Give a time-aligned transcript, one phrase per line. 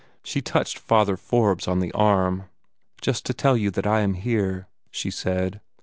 [0.23, 2.45] She touched Father Forbes on the arm.
[3.01, 5.61] "Just to tell you that I am here," she said.